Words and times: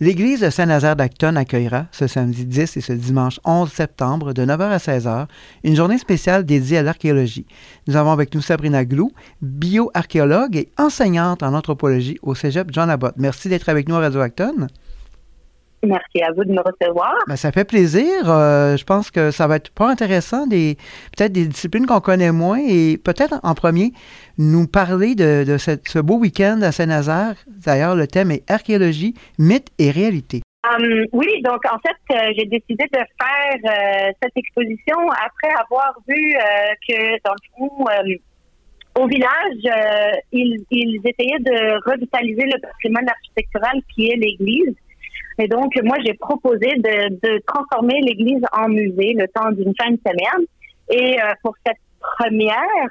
L'Église 0.00 0.40
de 0.40 0.50
Saint-Nazaire 0.50 0.96
d'Acton 0.96 1.36
accueillera 1.36 1.86
ce 1.92 2.08
samedi 2.08 2.44
10 2.46 2.76
et 2.76 2.80
ce 2.80 2.92
dimanche 2.92 3.38
11 3.44 3.70
septembre 3.70 4.32
de 4.32 4.44
9h 4.44 4.62
à 4.62 4.78
16h 4.78 5.26
une 5.62 5.76
journée 5.76 5.98
spéciale 5.98 6.44
dédiée 6.44 6.78
à 6.78 6.82
l'archéologie. 6.82 7.46
Nous 7.86 7.94
avons 7.94 8.10
avec 8.10 8.34
nous 8.34 8.40
Sabrina 8.40 8.84
Glou, 8.84 9.12
bioarchéologue 9.40 10.56
et 10.56 10.68
enseignante 10.78 11.44
en 11.44 11.54
anthropologie 11.54 12.18
au 12.22 12.34
Cégep 12.34 12.70
John 12.72 12.90
Abbott. 12.90 13.14
Merci 13.18 13.48
d'être 13.48 13.68
avec 13.68 13.88
nous 13.88 13.94
à 13.94 14.00
Radio 14.00 14.20
Acton. 14.20 14.66
Merci 15.86 16.22
à 16.22 16.32
vous 16.32 16.44
de 16.44 16.52
me 16.52 16.60
recevoir. 16.60 17.14
Ben, 17.26 17.36
ça 17.36 17.52
fait 17.52 17.64
plaisir. 17.64 18.08
Euh, 18.26 18.76
je 18.76 18.84
pense 18.84 19.10
que 19.10 19.30
ça 19.30 19.46
va 19.46 19.56
être 19.56 19.70
pas 19.70 19.88
intéressant, 19.88 20.46
des, 20.46 20.76
peut-être 21.16 21.32
des 21.32 21.46
disciplines 21.46 21.86
qu'on 21.86 22.00
connaît 22.00 22.32
moins 22.32 22.58
et 22.58 22.98
peut-être 22.98 23.40
en 23.42 23.54
premier 23.54 23.92
nous 24.38 24.66
parler 24.66 25.14
de, 25.14 25.56
ce 25.58 25.98
beau 26.00 26.18
week-end 26.18 26.60
à 26.62 26.72
Saint-Nazaire. 26.72 27.34
D'ailleurs, 27.46 27.94
le 27.94 28.06
thème 28.06 28.30
est 28.30 28.48
archéologie, 28.50 29.14
mythe 29.38 29.68
et 29.78 29.90
réalité. 29.90 30.42
Um, 30.64 31.04
oui, 31.12 31.42
donc 31.42 31.60
en 31.70 31.78
fait, 31.78 32.16
euh, 32.16 32.32
j'ai 32.36 32.46
décidé 32.46 32.84
de 32.92 32.98
faire 32.98 33.58
euh, 33.64 34.12
cette 34.22 34.36
exposition 34.36 34.96
après 35.10 35.54
avoir 35.60 35.94
vu 36.08 36.34
que 36.88 37.22
dans 37.22 37.34
le 37.34 37.68
fond, 37.68 37.84
au 38.96 39.06
village, 39.06 40.14
ils, 40.32 40.64
ils 40.70 41.00
essayaient 41.04 41.40
de 41.40 41.90
revitaliser 41.90 42.44
le 42.44 42.60
patrimoine 42.60 43.08
architectural 43.08 43.80
qui 43.94 44.08
est 44.08 44.16
l'église. 44.16 44.74
Et 45.38 45.48
donc, 45.48 45.72
moi, 45.82 45.96
j'ai 46.04 46.14
proposé 46.14 46.74
de, 46.76 47.08
de 47.08 47.42
transformer 47.46 48.00
l'église 48.02 48.42
en 48.52 48.68
musée 48.68 49.14
le 49.14 49.26
temps 49.28 49.50
d'une 49.50 49.74
fin 49.76 49.90
de 49.90 49.98
semaine. 50.06 50.46
Et 50.90 51.20
euh, 51.20 51.32
pour 51.42 51.54
cette 51.66 51.78
première, 52.18 52.88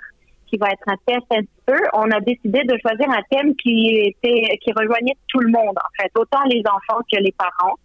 qui 0.47 0.57
va 0.57 0.69
être 0.69 0.87
un 0.87 0.97
test 1.07 1.25
un 1.31 1.41
petit 1.41 1.63
peu, 1.65 1.79
on 1.93 2.11
a 2.11 2.19
décidé 2.19 2.63
de 2.63 2.77
choisir 2.79 3.09
un 3.09 3.21
thème 3.31 3.55
qui 3.55 3.97
était 4.05 4.57
qui 4.57 4.71
rejoignait 4.71 5.17
tout 5.27 5.39
le 5.39 5.49
monde, 5.49 5.75
en 5.77 6.01
fait, 6.01 6.11
autant 6.15 6.43
les 6.45 6.61
enfants 6.67 7.01
que 7.11 7.19
les 7.19 7.33
parents. 7.37 7.75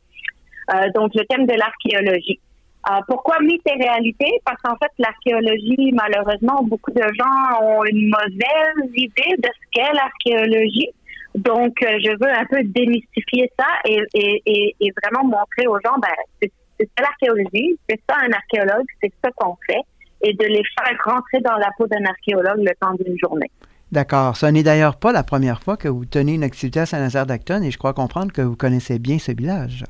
Euh, 0.74 0.90
donc, 0.94 1.14
le 1.14 1.24
thème 1.26 1.46
de 1.46 1.54
l'archéologie. 1.54 2.40
Euh, 2.90 3.00
pourquoi 3.08 3.40
mythe 3.40 3.62
et 3.66 3.82
réalité? 3.82 4.26
Parce 4.44 4.60
qu'en 4.62 4.76
fait, 4.76 4.90
l'archéologie, 4.98 5.92
malheureusement, 5.92 6.62
beaucoup 6.62 6.90
de 6.90 7.02
gens 7.02 7.62
ont 7.62 7.84
une 7.84 8.08
mauvaise 8.08 8.90
idée 8.94 9.34
de 9.38 9.48
ce 9.48 9.70
qu'est 9.72 9.92
l'archéologie. 9.94 10.90
Donc, 11.38 11.80
euh, 11.82 11.98
je 12.04 12.10
veux 12.18 12.32
un 12.32 12.44
peu 12.46 12.62
démystifier 12.64 13.50
ça 13.58 13.66
et, 13.84 14.00
et, 14.14 14.74
et, 14.80 14.92
vraiment 15.02 15.24
montrer 15.24 15.66
aux 15.68 15.78
gens, 15.84 15.96
ben, 16.00 16.08
c'est 16.40 16.90
ça 16.96 17.04
l'archéologie, 17.04 17.78
c'est 17.88 18.00
ça 18.08 18.16
un 18.16 18.32
archéologue, 18.32 18.86
c'est 19.00 19.12
ça 19.24 19.30
qu'on 19.36 19.56
fait, 19.66 19.80
et 20.22 20.32
de 20.34 20.44
les 20.46 20.62
faire 20.76 20.98
rentrer 21.04 21.40
dans 21.40 21.56
la 21.56 21.70
peau 21.76 21.86
d'un 21.86 22.04
archéologue 22.04 22.58
le 22.58 22.72
temps 22.80 22.94
d'une 22.94 23.16
journée. 23.18 23.50
D'accord. 23.92 24.36
Ce 24.36 24.46
n'est 24.46 24.64
d'ailleurs 24.64 24.96
pas 24.96 25.12
la 25.12 25.22
première 25.22 25.62
fois 25.62 25.76
que 25.76 25.88
vous 25.88 26.04
tenez 26.04 26.34
une 26.34 26.44
activité 26.44 26.80
à 26.80 26.86
Saint-Nazaire 26.86 27.24
d'Acton 27.24 27.62
et 27.62 27.70
je 27.70 27.78
crois 27.78 27.94
comprendre 27.94 28.32
que 28.32 28.42
vous 28.42 28.56
connaissez 28.56 28.98
bien 28.98 29.18
ce 29.18 29.32
village. 29.32 29.84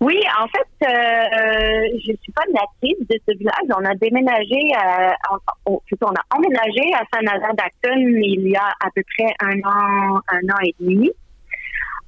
Oui, 0.00 0.20
en 0.38 0.46
fait, 0.48 0.86
euh, 0.86 1.98
je 2.06 2.12
suis 2.22 2.32
pas 2.32 2.44
native 2.52 2.98
de 3.08 3.18
ce 3.26 3.36
village. 3.38 3.68
On 3.70 3.84
a 3.84 3.94
déménagé, 3.94 4.72
à, 4.76 5.16
on, 5.64 5.80
on 6.02 6.06
a 6.06 6.36
emménagé 6.36 6.92
à 6.94 7.02
Saint-Nazaire 7.12 7.54
d'Acton 7.54 7.96
il 7.96 8.48
y 8.48 8.56
a 8.56 8.68
à 8.80 8.90
peu 8.94 9.02
près 9.16 9.34
un 9.40 9.58
an, 9.60 10.20
un 10.28 10.48
an 10.50 10.58
et 10.62 10.74
demi. 10.78 11.10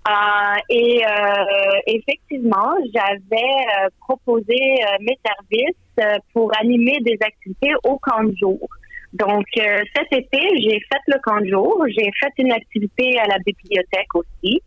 Euh, 0.09 0.57
et 0.69 1.03
euh, 1.05 1.81
effectivement, 1.87 2.75
j'avais 2.95 3.53
euh, 3.85 3.89
proposé 4.01 4.55
euh, 4.55 4.97
mes 5.01 5.19
services 5.25 6.23
pour 6.33 6.51
animer 6.59 6.99
des 7.01 7.19
activités 7.21 7.73
au 7.85 7.99
camp 7.99 8.23
de 8.23 8.35
jour. 8.37 8.69
Donc 9.15 9.47
cet 9.55 10.13
été, 10.13 10.39
j'ai 10.61 10.79
fait 10.81 11.01
le 11.09 11.19
camp 11.23 11.41
de 11.41 11.47
jour, 11.47 11.85
j'ai 11.89 12.11
fait 12.21 12.33
une 12.39 12.53
activité 12.53 13.19
à 13.19 13.27
la 13.27 13.39
bibliothèque 13.39 14.15
aussi. 14.15 14.63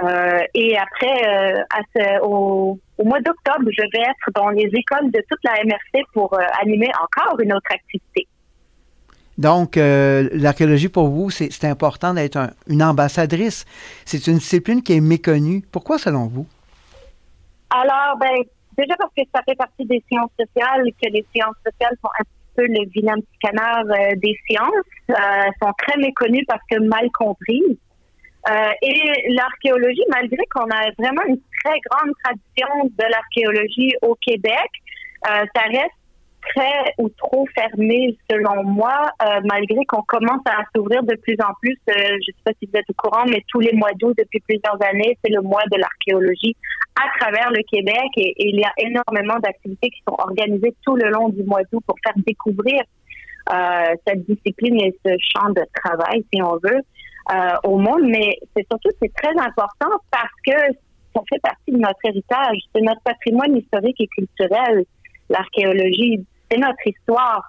Euh, 0.00 0.38
et 0.54 0.76
après, 0.78 1.64
euh, 1.98 2.18
au, 2.22 2.78
au, 2.96 3.04
mois 3.04 3.20
d'octobre, 3.20 3.68
je 3.70 3.82
vais 3.92 4.02
être 4.02 4.30
dans 4.34 4.48
les 4.48 4.70
écoles 4.72 5.10
de 5.10 5.22
toute 5.28 5.40
la 5.44 5.52
MRC 5.64 6.04
pour 6.14 6.32
euh, 6.32 6.42
animer 6.62 6.90
encore 7.00 7.38
une 7.40 7.52
autre 7.52 7.70
activité. 7.70 8.26
Donc, 9.38 9.76
l'archéologie 9.76 10.90
pour 10.90 11.08
vous, 11.08 11.30
c'est 11.30 11.64
important 11.64 12.12
d'être 12.14 12.38
une 12.68 12.82
ambassadrice. 12.82 13.64
C'est 14.04 14.26
une 14.26 14.36
discipline 14.36 14.82
qui 14.82 14.92
est 14.92 15.00
méconnue. 15.00 15.62
Pourquoi, 15.72 15.98
selon 15.98 16.26
vous? 16.26 16.46
Alors, 17.70 18.18
ben, 18.20 18.44
déjà 18.76 18.94
parce 18.98 19.10
que 19.16 19.22
ça 19.34 19.42
fait 19.48 19.56
partie 19.56 19.86
des 19.86 20.04
sciences 20.06 20.30
sociales, 20.38 20.84
que 21.02 21.08
les 21.08 21.24
sciences 21.34 21.56
sociales 21.64 21.96
sont 22.02 22.10
un 22.20 22.24
peu 22.54 22.66
le 22.66 22.88
vilain 22.90 23.14
petit 23.14 23.38
canard 23.40 23.84
des 24.16 24.36
sciences, 24.46 25.18
sont 25.60 25.72
très 25.78 25.98
méconnues 25.98 26.44
parce 26.46 26.62
que 26.70 26.78
mal 26.80 27.08
comprises. 27.14 27.78
Euh, 28.50 28.72
et 28.82 29.32
l'archéologie, 29.34 30.02
malgré 30.08 30.42
qu'on 30.52 30.68
a 30.70 30.90
vraiment 30.98 31.22
une 31.28 31.38
très 31.62 31.78
grande 31.90 32.12
tradition 32.24 32.86
de 32.86 33.04
l'archéologie 33.10 33.92
au 34.02 34.16
Québec, 34.16 34.68
euh, 35.28 35.44
ça 35.54 35.62
reste 35.68 35.94
très 36.50 36.92
ou 36.98 37.08
trop 37.10 37.46
fermé 37.54 38.18
selon 38.28 38.64
moi, 38.64 39.12
euh, 39.22 39.40
malgré 39.44 39.84
qu'on 39.86 40.02
commence 40.02 40.42
à 40.46 40.64
s'ouvrir 40.74 41.04
de 41.04 41.14
plus 41.14 41.36
en 41.40 41.54
plus. 41.60 41.78
je 41.86 41.92
ne 41.92 42.20
sais 42.20 42.42
pas 42.44 42.50
si 42.60 42.66
vous 42.66 42.76
êtes 42.80 42.90
au 42.90 42.94
courant, 42.94 43.24
mais 43.26 43.44
tous 43.46 43.60
les 43.60 43.72
mois 43.74 43.92
d'août 44.00 44.14
depuis 44.18 44.40
plusieurs 44.40 44.76
années, 44.90 45.16
c'est 45.24 45.32
le 45.32 45.40
mois 45.40 45.62
de 45.70 45.78
l'archéologie 45.78 46.56
à 46.96 47.16
travers 47.20 47.48
le 47.50 47.62
Québec 47.70 48.10
et, 48.16 48.34
il 48.38 48.58
y 48.58 48.64
a 48.64 48.72
énormément 48.78 49.38
d'activités 49.38 49.90
qui 49.90 50.02
sont 50.06 50.16
organisées 50.18 50.74
tout 50.84 50.96
le 50.96 51.10
long 51.10 51.28
du 51.28 51.44
mois 51.44 51.62
d'août 51.70 51.82
pour 51.86 51.96
faire 52.04 52.14
découvrir 52.26 52.82
cette 54.06 54.24
discipline 54.26 54.80
et 54.80 54.94
ce 55.04 55.12
champ 55.34 55.50
de 55.50 55.62
travail, 55.74 56.24
si 56.32 56.40
on 56.42 56.56
veut. 56.62 56.80
Euh, 57.30 57.54
au 57.62 57.78
monde, 57.78 58.02
mais 58.02 58.36
c'est 58.54 58.66
surtout 58.68 58.90
c'est 59.00 59.12
très 59.14 59.30
important 59.38 59.96
parce 60.10 60.34
que 60.44 60.74
ça 61.14 61.20
fait 61.28 61.38
partie 61.40 61.70
de 61.70 61.78
notre 61.78 62.00
héritage, 62.04 62.58
c'est 62.74 62.80
notre 62.80 63.00
patrimoine 63.02 63.56
historique 63.56 64.00
et 64.00 64.08
culturel, 64.08 64.84
l'archéologie, 65.28 66.26
c'est 66.50 66.58
notre 66.58 66.84
histoire. 66.84 67.44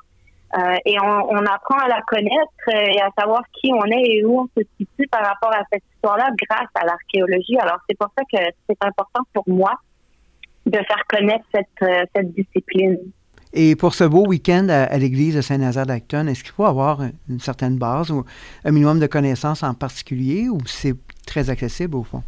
Euh, 0.56 0.76
et 0.86 1.00
on, 1.02 1.32
on, 1.32 1.46
apprend 1.48 1.80
à 1.80 1.88
la 1.88 2.02
connaître 2.06 2.70
et 2.70 3.02
à 3.02 3.10
savoir 3.18 3.42
qui 3.54 3.72
on 3.74 3.86
est 3.86 4.04
et 4.04 4.24
où 4.24 4.42
on 4.42 4.48
se 4.56 4.64
situe 4.78 5.08
par 5.08 5.26
rapport 5.26 5.52
à 5.52 5.64
cette 5.72 5.82
histoire-là 5.96 6.30
grâce 6.48 6.70
à 6.76 6.86
l'archéologie. 6.86 7.58
Alors 7.58 7.80
c'est 7.90 7.98
pour 7.98 8.10
ça 8.16 8.24
que 8.32 8.46
c'est 8.70 8.86
important 8.86 9.22
pour 9.34 9.50
moi 9.50 9.74
de 10.68 10.78
faire 10.78 11.04
connaître 11.10 11.46
cette, 11.52 11.68
euh, 11.82 12.06
cette 12.16 12.32
discipline. 12.36 13.00
Et 13.56 13.76
pour 13.76 13.94
ce 13.94 14.04
beau 14.04 14.26
week-end 14.26 14.68
à, 14.70 14.98
l'église 14.98 15.36
de 15.36 15.42
Saint-Nazaire 15.42 15.86
d'Acton, 15.86 16.26
est-ce 16.26 16.44
qu'il 16.44 16.54
faut 16.54 16.66
avoir 16.66 17.02
une 17.30 17.40
certaine 17.40 17.78
base 17.78 18.10
ou 18.10 18.26
un 18.66 18.72
minimum 18.72 19.00
de 19.00 19.06
connaissances 19.06 19.62
en 19.62 19.76
particulier 19.76 20.50
ou 20.50 20.58
c'est 20.66 20.96
très 21.28 21.52
accessible 21.52 21.96
au 21.96 22.04
fond? 22.04 22.24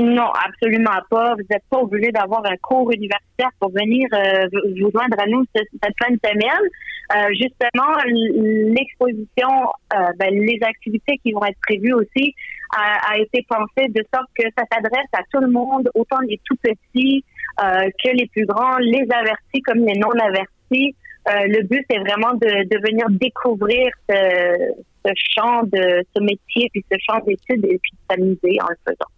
Non, 0.00 0.30
absolument 0.32 0.98
pas. 1.10 1.34
Vous 1.34 1.44
n'êtes 1.50 1.62
pas 1.70 1.78
obligé 1.78 2.10
d'avoir 2.10 2.44
un 2.46 2.56
cours 2.56 2.90
universitaire 2.90 3.50
pour 3.60 3.70
venir 3.70 4.08
euh, 4.14 4.46
vous 4.80 4.90
joindre 4.90 5.16
à 5.18 5.26
nous 5.26 5.44
cette, 5.54 5.68
fin 6.02 6.10
de 6.10 6.18
semaine. 6.24 6.68
Euh, 7.14 7.28
justement, 7.34 7.92
l'exposition, 8.74 9.70
euh, 9.94 9.98
ben, 10.18 10.34
les 10.34 10.58
activités 10.62 11.18
qui 11.22 11.32
vont 11.32 11.44
être 11.44 11.58
prévues 11.60 11.92
aussi, 11.92 12.34
a, 12.74 13.12
a 13.12 13.18
été 13.18 13.46
pensée 13.46 13.88
de 13.88 14.02
sorte 14.12 14.28
que 14.34 14.44
ça 14.56 14.64
s'adresse 14.72 15.06
à 15.12 15.20
tout 15.30 15.40
le 15.40 15.50
monde, 15.50 15.88
autant 15.94 16.18
les 16.26 16.40
tout 16.44 16.56
petits 16.62 17.22
que 17.58 18.16
les 18.16 18.26
plus 18.26 18.46
grands, 18.46 18.78
les 18.78 19.06
avertis 19.10 19.62
comme 19.62 19.84
les 19.86 19.98
non 19.98 20.10
avertis. 20.10 20.94
Euh, 21.28 21.46
le 21.46 21.62
but, 21.62 21.84
c'est 21.88 21.98
vraiment 21.98 22.34
de, 22.34 22.68
de, 22.68 22.86
venir 22.86 23.06
découvrir 23.08 23.90
ce, 24.08 24.74
ce, 25.06 25.12
champ 25.34 25.62
de 25.62 26.04
ce 26.14 26.20
métier, 26.22 26.68
puis 26.70 26.84
ce 26.90 26.98
champ 27.00 27.18
d'études, 27.26 27.64
et 27.64 27.78
puis 27.78 27.92
de 27.92 28.14
s'amuser 28.14 28.60
en 28.60 28.66
le 28.68 28.76
faisant. 28.86 29.10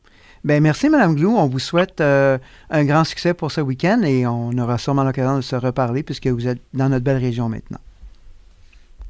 Bien, 0.44 0.60
merci, 0.60 0.88
Mme 0.88 1.16
Glou. 1.16 1.36
On 1.36 1.46
vous 1.46 1.58
souhaite 1.58 2.00
euh, 2.00 2.38
un 2.70 2.84
grand 2.84 3.02
succès 3.02 3.34
pour 3.34 3.50
ce 3.50 3.60
week-end 3.60 4.02
et 4.04 4.24
on 4.28 4.52
aura 4.58 4.78
sûrement 4.78 5.02
l'occasion 5.02 5.36
de 5.36 5.40
se 5.40 5.56
reparler 5.56 6.04
puisque 6.04 6.28
vous 6.28 6.46
êtes 6.46 6.60
dans 6.72 6.88
notre 6.88 7.04
belle 7.04 7.16
région 7.16 7.48
maintenant. 7.48 7.80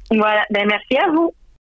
Voilà. 0.09 0.41
Bien, 0.49 0.65
merci 0.65 0.97
à 0.97 1.11
vous. 1.11 1.31